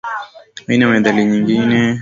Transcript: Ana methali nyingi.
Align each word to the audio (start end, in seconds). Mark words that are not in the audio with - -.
Ana 0.71 0.85
methali 0.91 1.21
nyingi. 1.25 1.55